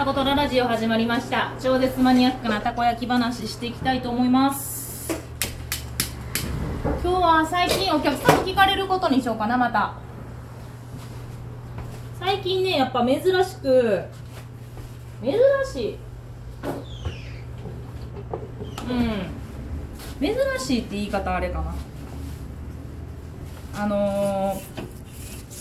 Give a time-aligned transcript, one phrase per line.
[0.00, 1.52] タコトララジオ始まりました。
[1.60, 5.12] 超絶マニアックなたこ焼き話していきたいと思います。
[6.82, 9.92] 今日は最近お客さんに聞かれることにしようかなまた。
[12.18, 14.04] 最近ねやっぱ珍しく
[15.22, 15.34] 珍
[15.70, 15.98] しい。
[18.88, 19.28] うん。
[20.18, 21.74] 珍しいって言い方あれかな。
[23.82, 24.58] あの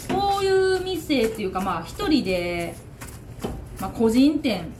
[0.08, 2.88] ー、こういう店っていうかまあ一人で
[3.80, 4.72] まあ、個人店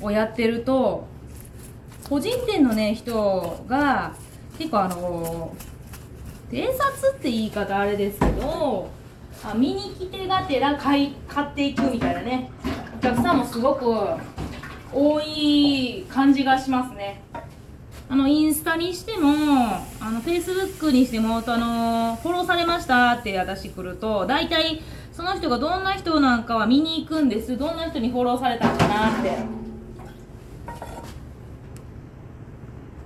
[0.00, 1.06] をやってると
[2.08, 4.14] 個人店のね人が
[4.56, 5.54] 結構あの
[6.50, 8.88] 偵察って言い方あれですけど
[9.44, 12.50] あ見に来てがてら買い買っていくみたいなね
[12.96, 13.84] お客さんもすごく
[14.92, 17.22] 多い感じがしますね。
[18.10, 19.28] あのインスタにしても
[20.00, 24.80] あのフェイスブックにしてもあのフォローされましたって私来ると大体
[25.18, 27.58] その人がどんな人なんかは見に行くんです。
[27.58, 29.36] どんな人にフォローされたんかなって。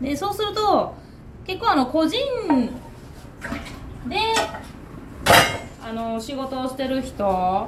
[0.02, 0.94] でそうすると
[1.46, 2.18] 結構あの個人
[4.10, 4.18] で
[5.82, 7.66] あの仕事をしてる人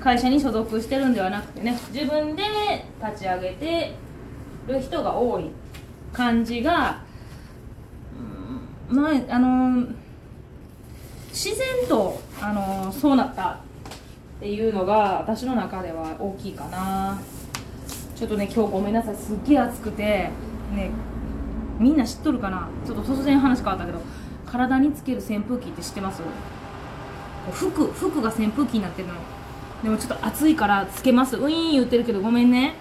[0.00, 2.42] 会社に所属してるんではなくてね自分で
[3.02, 3.94] 立ち上げて
[4.66, 5.50] る人が多い
[6.12, 7.02] 感じが、
[8.90, 9.86] うん、まああの
[11.32, 13.56] 自然とあのそうなったっ
[14.38, 17.18] ていうのが私の中では大きいかな。
[18.14, 19.16] ちょっとね今日ごめんなさい。
[19.16, 20.30] すっげえ暑くて。
[20.74, 20.90] ね
[21.78, 22.68] みんな知っとるかな。
[22.86, 24.00] ちょっと突然話変わったけど
[24.46, 26.22] 体につける扇風機って知ってます？
[27.50, 29.14] 服服が扇風機になってるの
[29.82, 31.36] でもちょっと暑いからつけます。
[31.36, 32.74] ウィーン言ってるけどごめんね。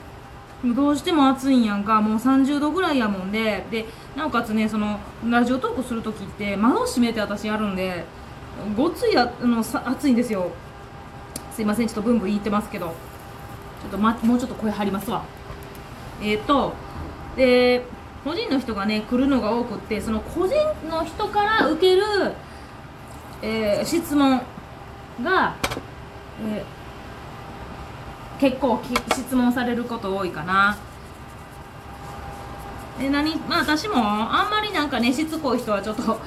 [0.76, 2.02] どうしても暑いんやんか。
[2.02, 3.66] もう30度ぐらいやもんで。
[3.72, 3.86] で
[4.16, 8.04] なおかつねそのラジオトークする時って窓閉めて私やるんで。
[8.76, 10.52] ごついあのさ暑いんですよ。
[11.54, 12.94] すいませんちょっとブンブン言ってますけど。
[13.82, 15.24] ちょっと、ま、もうちょっと声張りますわ。
[16.22, 16.74] えっ、ー、と
[17.36, 17.84] で
[18.24, 20.56] 個人の人がね来るのが多くってその個人
[20.88, 22.04] の人から受ける、
[23.42, 24.40] えー、質問
[25.24, 25.56] が、
[26.46, 28.80] えー、結構
[29.16, 30.78] 質問されること多いかな。
[33.00, 33.36] で何？
[33.50, 36.20] まあ私もあんまりなんかねしつこい人はちょっと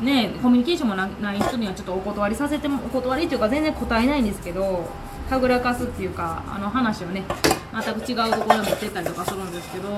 [0.00, 4.88] ねコミュニケーションもない人にはちょっとお断りさせてもお断りっていうか全然答えないんですけど
[5.30, 7.24] はぐらかすっていうかあの話をね
[7.72, 9.88] 全く違うところに持ってったりとかするんですけど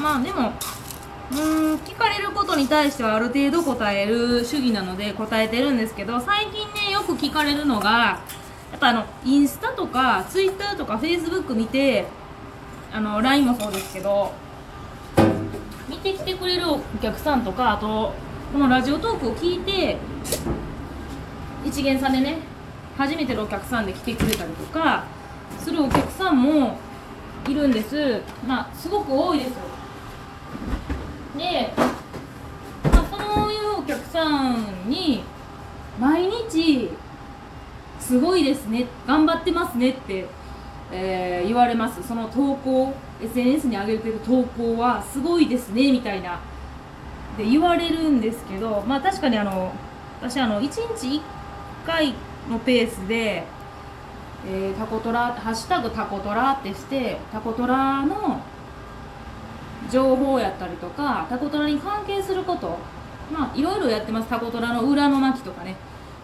[0.00, 0.52] まあでも
[1.30, 8.20] うん聞かれることに対してはある程度答える主義なので答えてるんですけど最近ねよく聞かれるのが
[8.70, 12.06] やっぱあのインスタとかツイッターとかフェイスブック見て
[12.92, 14.32] あの LINE もそうですけど
[15.98, 18.12] 見てきてくれるお客さんとかあと
[18.52, 19.96] このラジオトークを聞いて
[21.64, 22.38] 一元さんでね
[22.96, 25.04] 初めてのお客さんで来てくれたりとか
[25.58, 26.78] するお客さんも
[27.48, 28.20] いるんです。
[28.46, 29.54] まあすごく多いですよ。
[31.36, 31.72] で、
[32.84, 35.22] まあ、そういうお客さんに
[35.98, 36.90] 毎日
[37.98, 40.26] すごいですね頑張ってますねって
[40.90, 42.02] えー、言われます。
[42.06, 46.40] その投稿 SNS に上げてる投稿はすごいですねみたいな。
[47.36, 49.72] で言われるんですけどまあ確かにあの
[50.20, 51.20] 私あの1日1
[51.86, 52.14] 回
[52.50, 53.44] のペースで、
[54.46, 58.40] えー、タコトラハッシュタグタコトラってしてタコトラの
[59.90, 62.78] 情報やったりとかタコトラに関係すること
[63.32, 64.28] まあいろいろやってます。
[64.28, 65.76] タコトラの裏の巻きとかね。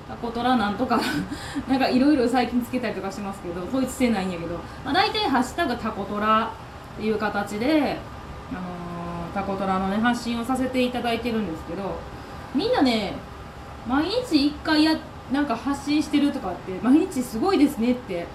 [0.09, 1.01] タコトラなんとか
[1.69, 6.51] なんかいろいろ最近つけたりとかしますけど統一性ないんやけど、まあ、大体「ハッシュタグタコトラ」
[6.97, 7.99] っていう形で、
[8.53, 11.99] あのー、タコトラのね発信をさせていただいてるんですけど
[12.55, 13.15] みんなね
[13.89, 14.97] 毎日1回や
[15.33, 18.27] なんか発信してるとかって毎日すごいですねって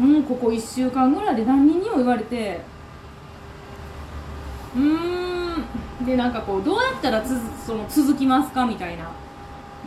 [0.00, 2.60] うんここ1週間ぐらいで何人にも言われて
[4.76, 9.10] うーんでなんかこうどうやったらつその続きますかみたいな。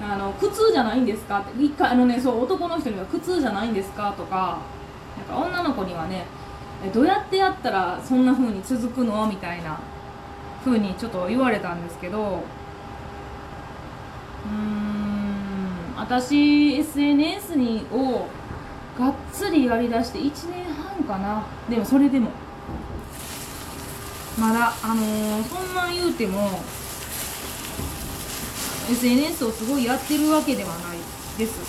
[0.02, 1.40] あの苦痛じゃないんですか？
[1.40, 4.14] って一回あのねそう男の人には苦痛じゃないんですか？
[4.18, 4.60] とか
[5.18, 6.26] なんか女の子にはね
[6.94, 9.26] どうやってやったらそんな風に続くの？
[9.28, 9.80] みたいな
[10.64, 18.28] 風にちょっと言われたんですけどうーん私 SNS にを
[18.98, 21.44] がっつりやりだして1年半かな。
[21.70, 22.30] でもそれでも。
[24.40, 26.62] まだあのー、そんなん言うても
[28.90, 30.98] SNS をすごいやってるわけではない
[31.38, 31.60] です。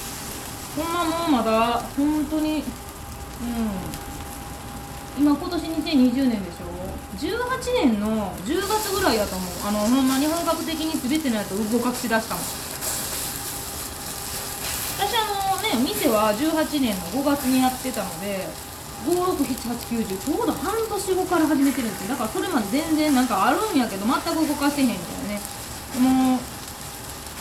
[0.76, 2.65] ほんまもうまだ本当にうん。
[5.19, 6.69] 今今年2020年でしょ
[7.19, 9.50] ？18年の10月ぐらいやと思う。
[9.67, 12.41] あのほんまに本格的に全てのやつを動かし出したの。
[14.99, 15.26] 私あ
[15.56, 18.47] のね店は18年の5月にやってたので
[19.06, 22.11] 567890ちょうど半年後から始めてるんですよ。
[22.11, 25.41] だからそれまで全然なんかあるんやけど全く動かせへんみたいなね。
[25.99, 26.38] もう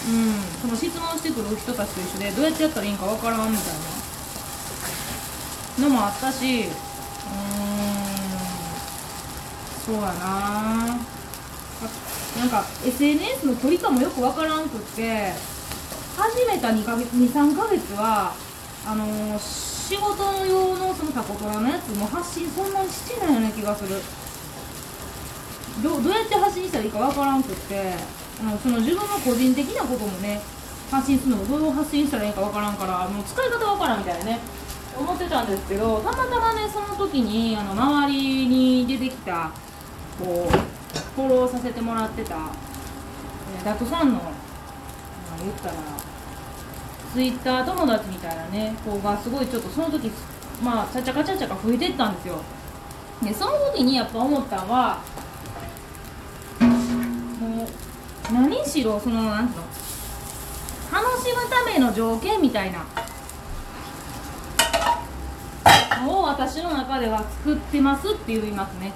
[0.07, 0.42] うん。
[0.62, 3.65] その質問してくる人たちと一緒でどうやってやったらいいんかわからんみたい
[5.80, 6.71] なのもあったしうーん
[9.86, 10.98] そうやな。
[12.39, 15.33] なんか SNS の距離感もよくわからんくって
[16.15, 18.36] 始めた23ヶ月は
[18.86, 24.00] あのー、仕事用のそのタコトラのやつも発信そんなにしてないような気がする。
[25.83, 27.94] どどうやって発信したらいいかわからんくって
[28.39, 30.41] あのその自分の個人的なこともね
[30.91, 34.39] 発信するのもどう発信したらいいかわからんからもう使い方わからんみたいなね
[34.97, 39.51] 思ってたんですけどたまたまねその時にあの周りに出てきた
[40.19, 40.77] こう
[41.15, 44.31] フォローさせてもらってた、えダクさんの、まあ、
[45.39, 45.75] 言ったら
[47.13, 50.12] ツイッター友達みたいなね子がすごいちょっとその時
[50.63, 52.41] まあちゃちゃかちゃちゃか増えてったんですよ。
[53.23, 55.01] でその時にやっぱ思ったのは
[58.33, 59.63] 何しろそのなんつうの？
[60.91, 62.85] 楽しむための条件みたいな。
[66.07, 68.94] を私の中では作ってますって言いますね。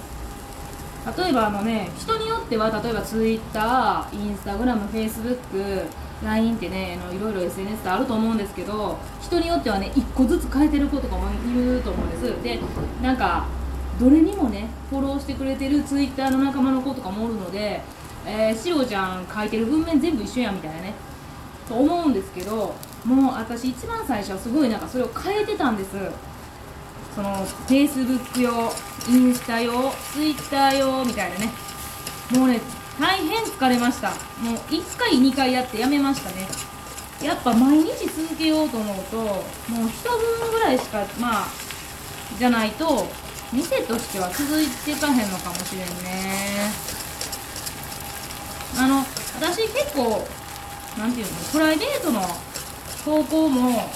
[1.18, 3.60] 例えばあのね人によっては例えば Twitter、
[4.12, 5.86] Instagram、Facebook、
[6.24, 12.44] LINE ってねあのいろいろ SNS ってあると思うんですけど人によってはね1個ずつ変えてる子とかもいると思うんです。
[12.44, 12.60] で
[13.02, 13.48] なんか
[14.00, 17.82] どれにもねフォローしてくれてる Twitter の仲間の子とかもおるので
[18.26, 20.94] えー、しろちゃん書いてる文面全部一緒やみたいなね。
[21.68, 22.76] と思うんですけど
[23.06, 25.90] もう私一番最初はすごいなんかそれを変えてたんです。
[27.16, 28.72] その Facebook 用
[29.10, 31.50] インスタ用 Twitter 用みたいなね。
[32.32, 32.60] もうね
[33.00, 34.10] 大変疲れました。
[34.10, 36.48] もう1回2回やってやめましたね。
[37.24, 40.10] やっぱ毎日続けようと思うともう1
[40.42, 41.48] 分ぐらいしかまあ
[42.38, 43.06] じゃないと
[43.54, 47.01] 店としては続いていかへんのかもしれんね。
[49.42, 50.24] 私結構
[51.00, 52.22] なんていうのプライベートの
[53.04, 53.90] 投稿も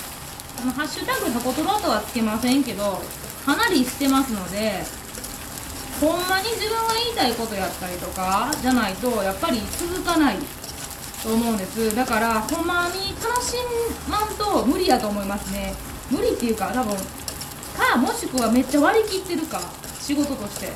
[0.59, 2.99] あのハッシュタグタコトロとはつけませんけど
[3.45, 4.81] かなりしてますので
[6.01, 10.37] ほんまに自分が言いたいことやったりとかじゃないとやっぱり続かない
[11.21, 11.95] と思うんです。
[11.95, 13.55] だからほんまに楽し
[14.09, 15.75] まんと無理やと思いますね。
[16.09, 16.97] 無理っていうか多分
[17.77, 19.61] かもしくはめっちゃ割り切ってるか
[19.99, 20.71] 仕事として。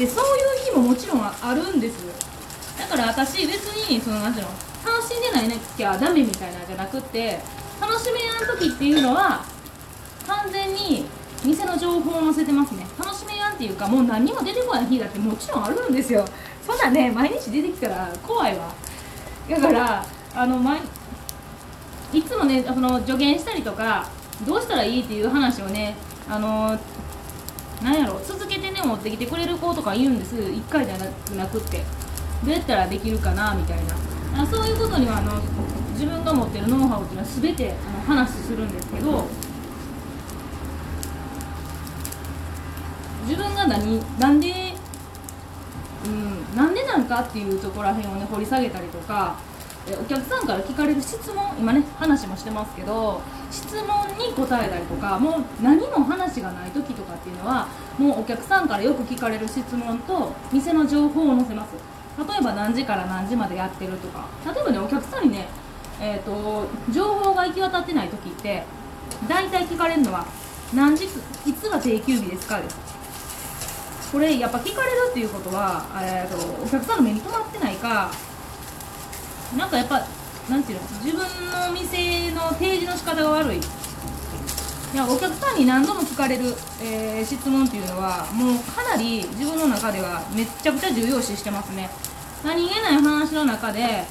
[0.00, 2.31] でそういう日ももちろんあるんです。
[2.78, 4.52] だから私別にその何ていうの
[4.84, 7.38] 楽しんでないなきゃダメみたいなんじゃなくって
[7.80, 9.44] 楽しめやん時っていうのは
[10.26, 11.04] 完全に
[11.44, 12.86] 店の情報を載せてますね。
[12.98, 16.24] 楽しめやんっていうかもう何も出てこない日だってもちろんあるんですよ。
[16.64, 18.72] そんなね毎日出てきたら怖いわ。
[19.50, 20.80] だからあの毎
[22.12, 24.08] いつもねその助言したりとか
[24.46, 25.96] どうしたらいいっていう話をね
[26.28, 26.78] あの
[27.82, 30.36] なんやろ続けてね持ってきてくれる子とか言うんです。
[30.36, 30.96] 1回じゃ
[31.36, 31.82] なくって。
[32.44, 34.46] どうやったらできるかなみたいな。
[34.46, 35.32] そういうことにはあの
[35.92, 39.24] 自分が持ってるノウハウっていうのは全てあの話するんですけど
[43.28, 44.74] 自分が何なんで
[46.04, 49.36] うんなんでなんかっていうところら辺をね掘り下げたりとか
[50.00, 62.01] お客さんから聞かれる質問今ね話もしてますけど質問に答えたりとかもう何も話がない時とかっていうのはもうお客さんからよく聞かれる質問と店の情報を載せます。
[62.18, 64.26] 例えば何時から何時までやってるとか。
[64.44, 65.48] 例えばねお客さんにね
[66.04, 68.64] えーと、情報が行き渡ってない時って
[69.28, 70.26] 大体聞かれるのは
[70.74, 72.76] 何時いつが定休日ですかです。
[74.10, 78.10] これやっぱ聞かれるっていうことは、えーと、お客さんの目に留まってないか
[79.56, 80.02] なんかやっぱ
[80.50, 83.60] なんていうの自分の店の提示の仕方が悪い。
[84.92, 91.88] いやお客さんに何度も聞かれる、えー、質問っていうのはもうかなり自分の中ではめちゃくちゃ重要視してますね。
[92.44, 94.04] 何気ない話の中で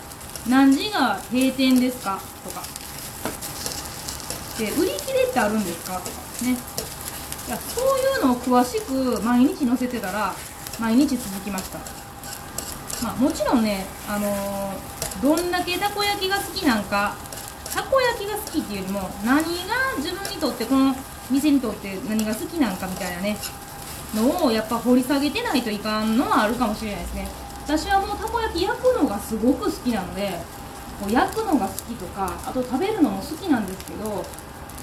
[0.49, 2.19] 何時が閉店ですか？
[2.43, 2.63] とか。
[4.57, 5.99] で売り切れってあるんですか？
[5.99, 6.17] とか。
[6.45, 6.57] ね。
[7.47, 10.33] いやそういうのを詳しく毎日載せてたら
[10.79, 11.77] 毎日続きました。
[13.03, 17.15] まあもちろんねあのー、どんだけたこ焼きが好きなんか
[17.73, 19.43] たこ焼きが好きっていうよりも何が
[19.97, 20.95] 自分にとってこの
[21.29, 23.37] 店にとって何が好きなんかみたいなね
[24.13, 27.27] のをやっぱ掘り下げてないといかんのはあるかもしれないですね。
[27.63, 30.29] 私はもうたこ焼き焼くのがすごく好きなので
[30.99, 34.25] もう焼くのが好きとかあと食べるのも好きなんですけど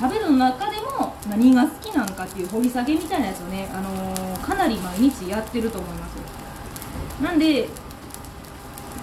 [0.00, 7.23] 食べるの中でも何が好きなのかっていう掘り下げみたいなやつをね、あのー、かなり毎日やってると思います。
[7.23, 7.68] なんで、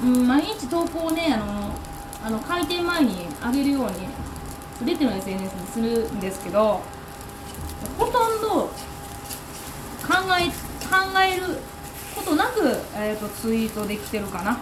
[0.02, 4.08] うん、毎日投稿ね、あのー、あの開店前にあげるように
[4.86, 6.82] 全ての SNS にするんですけど
[7.98, 8.70] ほとんど
[10.06, 10.50] 考え
[10.86, 11.58] 考える
[12.16, 12.62] ことなく、
[12.96, 14.60] えーと、ツイートできてるかな。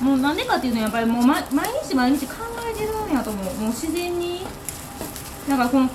[0.00, 1.44] もうなんでかっていうのはやっぱりもう、毎
[1.84, 2.36] 日毎日考
[2.70, 3.54] えてるんやと思う。
[3.56, 4.46] もう自然に
[5.48, 5.90] だかこの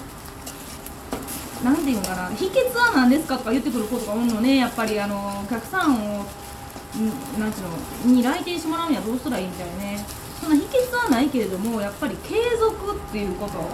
[1.64, 6.26] なんていうのかな秘訣は何ですかとか言ってくることが多いのねやっぱりあのお客さんを
[7.40, 10.06] なんていうのに来店してもらうにはどうしたらいいみたいね。
[10.46, 13.68] そんな秘訣はないけれどもやっぱり継続っていうこと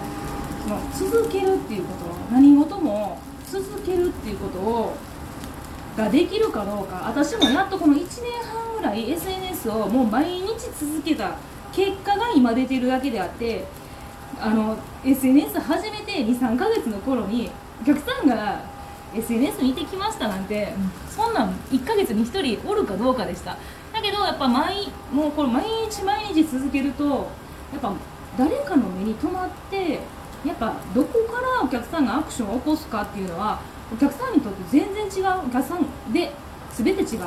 [0.94, 4.96] 続けるっていうこと何事も続けるっていうことを
[5.98, 8.08] ができるかどうか私もやっとこの1年
[8.42, 11.36] 半ぐらい SNS をもう毎日続けた
[11.74, 13.66] 結果が今出てるだけであって
[14.40, 17.50] あの SNS 始めて23ヶ月の頃に
[17.82, 18.64] お客さんが
[19.14, 20.72] SNS 見てきましたなんて、
[21.10, 23.50] そんなん1ヶ月に1人おるかどうかでした。
[23.52, 23.58] だ
[24.02, 27.30] けどやっぱ毎もうこれ毎日毎日続けると
[27.72, 27.92] やっぱ
[28.36, 30.00] 誰かの目に留まって
[30.44, 33.60] やっぱどこからお客さんがアクションを起こすかっていうのは
[33.92, 36.32] お客さんにとって全然違うお客さんで
[36.74, 37.20] 全て違う。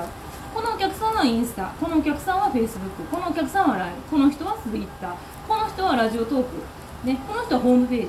[0.55, 5.15] このお客さんはインスタこのお客さんはフェイスブックこのお客さんは LINE この人はツイッター
[5.45, 8.07] この人はラジオトーク、ね、この人はホームページ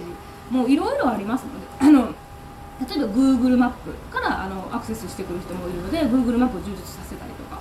[0.48, 2.14] もういろいろありますのであの
[2.86, 7.58] 例えば Google マップからあのアクセスしてくる人もいるので Google マップを充実させたりとか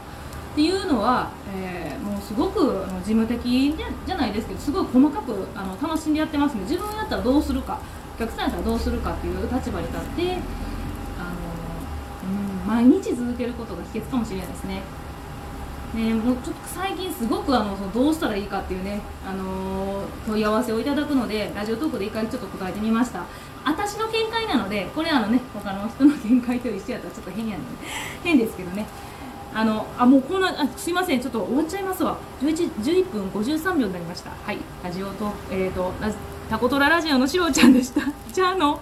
[0.56, 7.78] っていうのは、えー、もうすごくあの事務的じゃないですけどすごい細かくあの楽しんでやってますので自分やったらどうするか
[8.16, 10.38] お客さんやったらどうするかっていう立場に立って
[11.20, 14.82] あの、うん、毎日続けることが秘訣かもしれないですね。
[15.94, 23.26] ね、もうちょっと最近すごくあのそのどうしたらいいかっていうね、あのー、問い合わせをいただくのでラジオトークで一回ちょっと答えてみました。
[23.66, 27.64] 私の見解なのでこれあのね他の人の見解と一緒やったらちょっと変やね
[28.24, 28.86] 変ですけどね。
[29.56, 32.18] あのあもうこんなあすいませんちょっと終わっちゃいますわ。
[32.42, 34.32] 11 11分53秒になりました。
[34.32, 34.58] はい。
[34.84, 35.94] ラジオとえっ、ー、と
[36.50, 38.02] タコトララジオのしろちゃんでした。
[38.34, 38.82] じゃあの